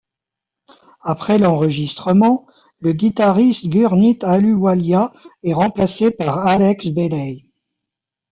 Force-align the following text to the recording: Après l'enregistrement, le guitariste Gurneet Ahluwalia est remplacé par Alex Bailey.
Après 1.01 1.37
l'enregistrement, 1.37 2.47
le 2.79 2.91
guitariste 2.91 3.67
Gurneet 3.69 4.25
Ahluwalia 4.25 5.13
est 5.43 5.53
remplacé 5.53 6.09
par 6.09 6.39
Alex 6.39 6.87
Bailey. 6.87 7.45